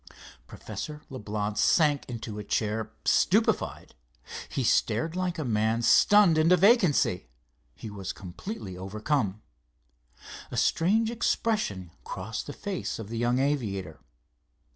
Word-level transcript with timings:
Professor 0.47 1.03
Leblance 1.11 1.59
sank 1.61 2.07
to 2.23 2.39
a 2.39 2.43
chair 2.43 2.91
stupefied. 3.05 3.93
He 4.49 4.63
stared 4.63 5.15
like 5.15 5.37
a 5.37 5.45
man 5.45 5.83
stunned 5.83 6.39
into 6.39 6.57
vacancy. 6.57 7.29
He 7.75 7.91
was 7.91 8.11
completely 8.11 8.75
overcome. 8.75 9.43
A 10.49 10.57
strange 10.57 11.11
expression 11.11 11.91
crossed 12.03 12.47
the 12.47 12.51
face 12.53 12.97
of 12.97 13.09
the 13.09 13.17
young 13.19 13.37
aviator. 13.37 13.99